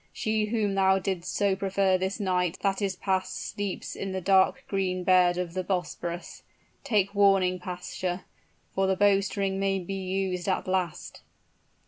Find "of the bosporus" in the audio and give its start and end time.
5.37-6.41